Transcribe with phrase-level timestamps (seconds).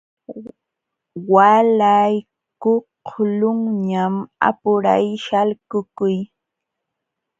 [1.31, 4.15] Waalaykuqlunñam
[4.49, 6.15] apuray shalkukuy.